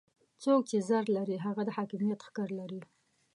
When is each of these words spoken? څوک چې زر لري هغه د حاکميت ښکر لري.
څوک 0.43 0.61
چې 0.69 0.77
زر 0.89 1.03
لري 1.17 1.37
هغه 1.45 1.61
د 1.65 1.69
حاکميت 1.77 2.19
ښکر 2.27 2.49
لري. 2.59 2.81